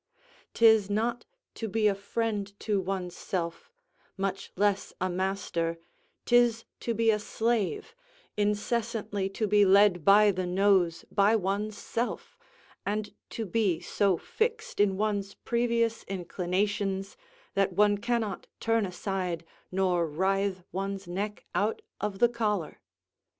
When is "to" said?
1.53-1.67, 2.59-2.79, 6.79-6.95, 9.29-9.45, 13.29-13.45